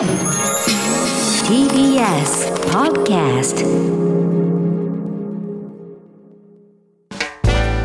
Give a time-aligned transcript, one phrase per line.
[0.00, 0.08] TBS
[2.72, 3.66] Podcast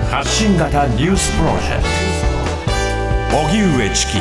[0.10, 1.84] 発信型ニュースプロジェク
[3.30, 3.38] ト。
[3.38, 4.14] 荻上チキ。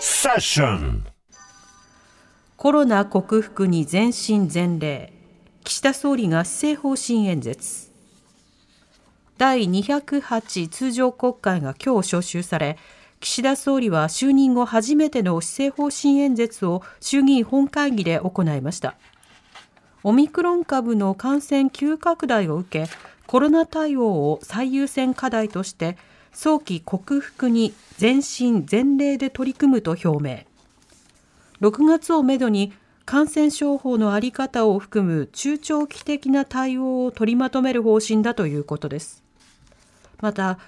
[0.00, 1.04] セッション。
[2.58, 5.12] コロナ克服に全身全霊
[5.64, 7.90] 岸田総理が施政方針演説。
[9.36, 12.78] 第208通常国会が今日召集され
[13.24, 18.96] 岸田総理は就任後初めての施政方針演説を衆議院本会議で行いました。
[20.02, 22.92] オミクロン株の感染急拡大を受け
[23.26, 25.96] コロナ対応を最優先課題として
[26.32, 30.40] 早期克服に全身全霊で取り組むと表明。
[31.66, 32.74] 6月をめどに
[33.06, 39.24] 感染症法の在り方を含む中長期的な対応を取りまとめる方針だということです。
[40.20, 40.58] また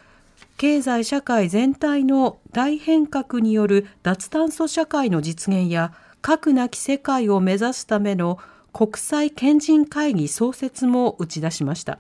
[0.56, 5.92] 経済社会全体の大変革による脱炭素社会の実現や
[6.23, 8.38] 核なき世界を目指すための
[8.73, 11.98] 国際賢人会議創設も打ち出しました。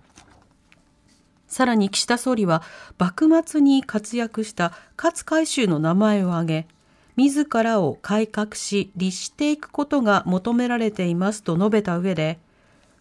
[1.46, 2.62] さらに岸田総理は
[2.98, 6.66] 幕末に活躍した勝海舟の名前を挙げ
[7.16, 12.38] 自らを改革し律していくことが求められていますと述べた上で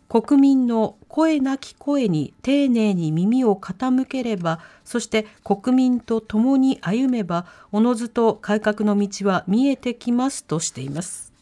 [0.07, 11.33] 国民の声なき声に丁寧に耳を傾ければそして国民と共に歩めばおのずと改革の道は見えてきますとしています。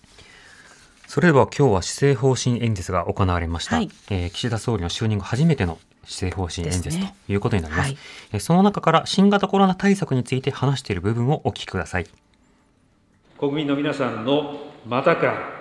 [1.08, 3.90] それでは今日は施政方針演説が行われました、はい。
[4.10, 7.98] えー岸田総理の就任後初めての施政方針演説ということになります、はい。
[8.32, 12.08] えーその中から新型コロナ対策について話している部分をお聞きください。
[13.38, 15.52] 国民の皆さんのまたか、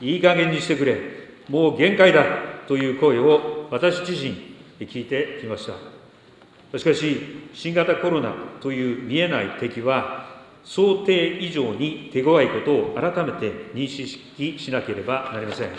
[0.00, 1.00] いい加減にしてくれ、
[1.48, 6.78] もう限界だという声を私自身聞いてきました。
[6.78, 15.70] しかし、新型コロナという見えない敵は、想定以上に手強いことを改めて認識しなければなりません。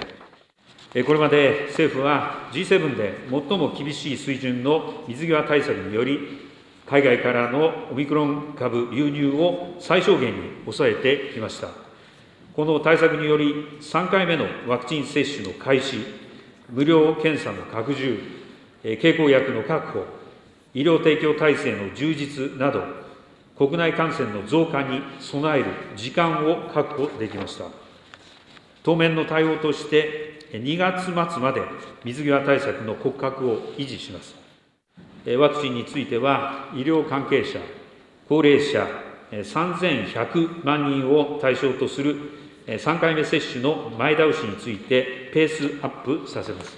[1.05, 6.19] これまで政府は G7 で最も厳しい水準の水際対策により、
[6.89, 11.69] 海外からのオミクロン株流入を最小限に抑えてきました。
[12.53, 16.19] この対策により、3回目のワクチン接種の開始、
[16.71, 18.17] 無料検査の拡充、
[18.81, 20.05] 経口薬の確保、
[20.73, 22.83] 医療提供体制の充実など、
[23.57, 25.65] 国内感染の増加に備える
[25.97, 27.65] 時間を確保できました。
[28.83, 31.61] 当面の対応として、2月末まで
[32.03, 34.35] 水際対策の骨格を維持します。
[35.37, 37.59] ワクチンについては、医療関係者、
[38.29, 38.87] 高齢者
[39.31, 42.15] 3100万人を対象とする
[42.67, 46.77] 3回目接種の前倒しについて、ペースアップさせます。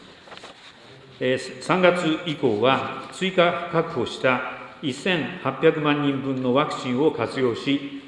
[1.19, 4.41] 3月以降は、追加確保した
[4.81, 8.01] 1800万人分のワクチンを活用し、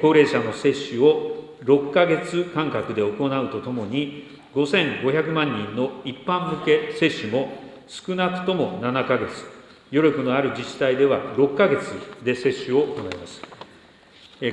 [0.00, 7.50] 高齢者の接種を6ヶ月間隔で行うとともに、5500万人の一般向け接種も
[7.86, 9.46] 少なくとも7ヶ月、
[9.90, 11.92] 余力のある自治体では6ヶ月
[12.22, 13.42] で接種を行います。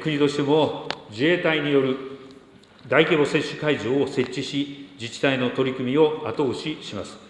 [0.02, 2.19] 国としても自衛隊による
[2.90, 7.29] 大規模接種会場を設置し、自治体の取り組みを後押しします。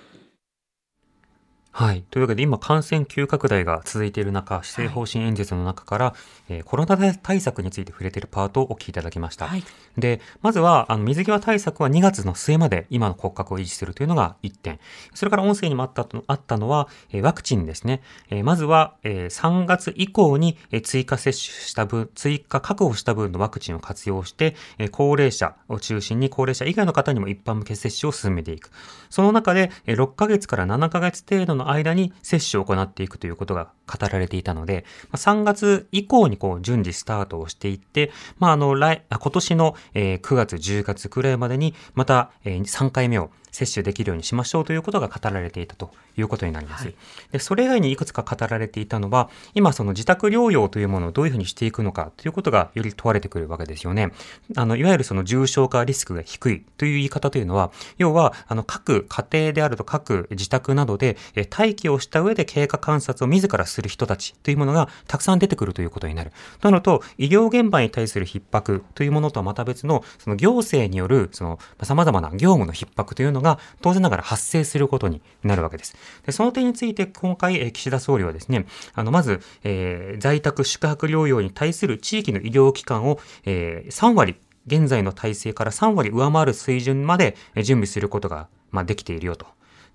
[1.79, 2.03] はい。
[2.11, 6.13] というわけで、今、感染急拡大が続いている中、施政方針演説の中から、
[6.49, 9.47] えーコロナ対策について触れているパートをお聞きいただきました。
[9.47, 9.63] はい
[9.97, 14.79] で、まずは、あの、水際対策は2月の末まで今の骨格を維持するというのが1点。
[15.13, 18.01] それから音声にもあったとあったのは、えーワクチンですね。
[18.29, 28.69] えーまずは、えー3月以降に、えー追加接種した分、追加確保した分のワクチンを活用して、えー高齢者を中心に高齢者以外の方にも一般向け接種を進めていく。
[29.09, 46.93] その中で、えー6ヶ月から7ヶ月程度の間に接種を行っていくということが語られていたので、まあ3月以降にこう順次スタートをしていって、まあ、あの、来、あ今年の、えー9月、10月くらいまでに、また、えー3回目を接種できるようにしましょうということが語られていたということになります。
[47.31, 54.11] で、それ以外にいくつか語られていたのは、今その自宅療養というものをどういうふうにしていくのかということがより問われてくるわけですよね。
[54.55, 61.17] あの、いわゆるその重症化リスクが低いという言い方というのは、要は、あの、各家庭であると各自宅などで、
[61.49, 66.31] えー待機をした上で経過観察を自らする人たちというものがたくさん出てくるということになる。
[66.61, 75.95] となると、医療現場に対する逼迫というものとはまた別の、その行政による、その、様々な業務の逼迫というのが、当然ながら発生することになるわけです。
[76.25, 84.35] で、その点について、今回、え岸田総理はですね、あの、まず、えー在宅宿泊療養に対する地域の医療機関を、えー3割、
[84.67, 89.47] 現在の体制から3割上回る水準まで準備することが、まあ、できているよと。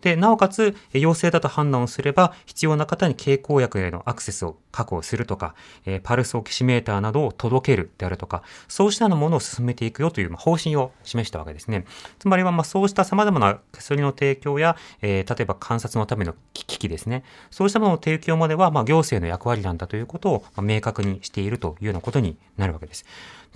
[0.05, 5.55] で、なおかつ、陽性だと判断をすれば、必要な方に経口薬へのアクセスを確保するとか、
[5.87, 11.87] え、パルスオキシメーターなどを届けるであるとか、そうしたようなものを進めていくよという、方針を示したわけですね。
[12.19, 17.25] つまりは、ま、そうした様々な薬の提供や、え、例えば観察のための機器ですね。
[17.51, 23.07] そうしたものの提供までは、ま、行政の役割なんだということを、ま、明確にしているというようなことになるわけです。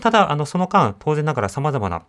[0.01, 2.05] ただ、あの、その間、当然ながら様々な、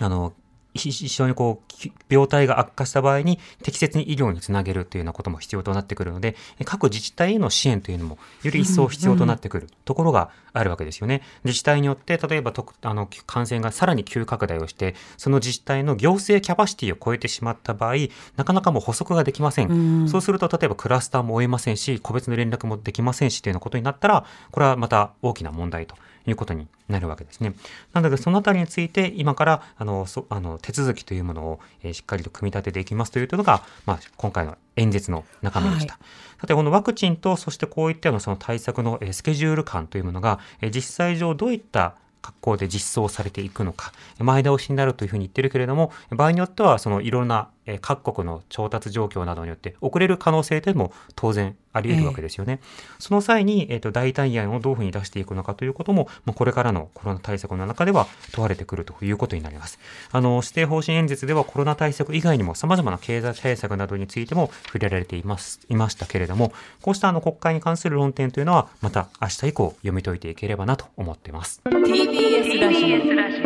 [0.00, 0.32] あの、
[0.74, 11.22] 非常にこう、病態が悪化した場合に適切に医療につなげるというようなことも必要となってくるので、各自治体への支援というのもより一層必要となってくるところがあるわけですよね。
[11.44, 17.94] 自治体によって、例えばとあの感染がさらに急拡大をして、その自治体の行政キャパシティを超えてしまった場合、
[18.36, 20.08] なかなかもう補足ができません。
[20.08, 25.96] そうすると、例えばクラスターも追えませんし、個別の連絡もできませんしというようなことになったら、これはまた大きな問題と
[26.30, 27.54] いうことになるわけですね。
[27.92, 35.94] なので、そのあたりについて、今から、あの、そあの手続きというものを、えー、しっかりと組み立てていきますというのが、まあ、今回の演説の中身でした。
[35.94, 40.40] はい、さて、このワクチンと、そしてこういったようなその対策のスケジュール感というものが、
[40.74, 47.48] 実際上どういった格好で実装されていくのか、前倒しになるというふうに言ってるけれども、場合によっては、そのいろんな
[47.78, 52.60] 各国の調達状況などによって遅れる可能性というのも当然あり得るわけですよね。
[52.60, 52.68] えー、
[52.98, 59.78] その際に、えっ、ー、と、代替案をどういうふうに出していくのかということも、まあ、これからのコロナ対策の中では問われてくるということになります。
[60.10, 66.52] あの、指定方針演説ではコロナ対策以外にも様々な経済対策などについても触れられています、いましたけれども、
[66.82, 71.62] こうしたあの国会に関する論点というのは、また明日以降読み解いていければなと思っています。
[71.66, 72.98] TBS ラジオ。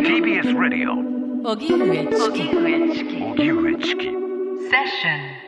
[0.03, 1.14] TBS ラジオ。
[1.45, 2.55] 荻上チキ。
[2.55, 4.07] 荻上チキ。
[4.67, 5.44] Session.